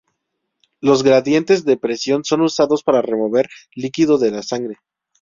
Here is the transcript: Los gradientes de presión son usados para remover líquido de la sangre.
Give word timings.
Los 0.79 1.03
gradientes 1.03 1.63
de 1.63 1.77
presión 1.77 2.23
son 2.25 2.41
usados 2.41 2.81
para 2.81 3.03
remover 3.03 3.47
líquido 3.75 4.17
de 4.17 4.31
la 4.31 4.41
sangre. 4.41 4.79